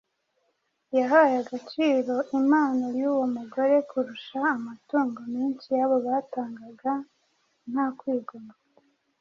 Yahaye 0.97 1.35
agaciro 1.43 2.15
impano 2.39 2.85
y’uwo 2.99 3.25
mugore 3.35 3.75
kurusha 3.89 4.39
amaturo 4.57 5.03
menshi 5.33 5.67
y’abo 5.77 5.97
batangaga 6.07 6.93
nta 7.71 7.85
kwigomwa. 7.97 8.53